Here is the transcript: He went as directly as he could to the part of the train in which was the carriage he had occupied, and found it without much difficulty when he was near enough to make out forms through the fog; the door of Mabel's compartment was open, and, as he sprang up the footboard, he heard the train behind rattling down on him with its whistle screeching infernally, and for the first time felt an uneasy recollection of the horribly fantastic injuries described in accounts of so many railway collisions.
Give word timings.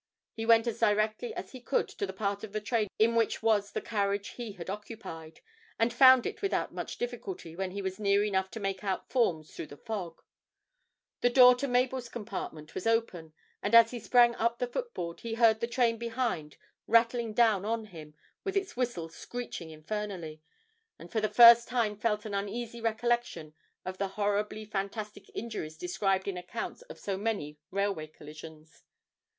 He 0.33 0.47
went 0.47 0.65
as 0.65 0.79
directly 0.79 1.31
as 1.35 1.51
he 1.51 1.61
could 1.61 1.87
to 1.89 2.07
the 2.07 2.11
part 2.11 2.43
of 2.43 2.53
the 2.53 2.59
train 2.59 2.87
in 2.97 3.13
which 3.15 3.43
was 3.43 3.71
the 3.73 3.81
carriage 3.83 4.29
he 4.29 4.53
had 4.53 4.67
occupied, 4.67 5.41
and 5.77 5.93
found 5.93 6.25
it 6.25 6.41
without 6.41 6.73
much 6.73 6.97
difficulty 6.97 7.55
when 7.55 7.69
he 7.69 7.83
was 7.83 7.99
near 7.99 8.23
enough 8.23 8.49
to 8.49 8.59
make 8.59 8.83
out 8.83 9.11
forms 9.11 9.53
through 9.55 9.67
the 9.67 9.77
fog; 9.77 10.23
the 11.19 11.29
door 11.29 11.51
of 11.53 11.69
Mabel's 11.69 12.09
compartment 12.09 12.73
was 12.73 12.87
open, 12.87 13.33
and, 13.61 13.75
as 13.75 13.91
he 13.91 13.99
sprang 13.99 14.33
up 14.37 14.57
the 14.57 14.65
footboard, 14.65 15.19
he 15.19 15.35
heard 15.35 15.59
the 15.59 15.67
train 15.67 15.97
behind 15.99 16.57
rattling 16.87 17.31
down 17.31 17.63
on 17.63 17.85
him 17.85 18.15
with 18.43 18.57
its 18.57 18.75
whistle 18.75 19.07
screeching 19.07 19.69
infernally, 19.69 20.41
and 20.97 21.11
for 21.11 21.21
the 21.21 21.29
first 21.29 21.67
time 21.67 21.95
felt 21.95 22.25
an 22.25 22.33
uneasy 22.33 22.81
recollection 22.81 23.53
of 23.85 23.99
the 23.99 24.07
horribly 24.07 24.65
fantastic 24.65 25.29
injuries 25.35 25.77
described 25.77 26.27
in 26.27 26.37
accounts 26.37 26.81
of 26.81 26.97
so 26.97 27.17
many 27.19 27.59
railway 27.69 28.07
collisions. 28.07 28.81